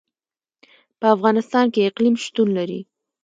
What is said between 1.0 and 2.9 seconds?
افغانستان کې اقلیم شتون لري.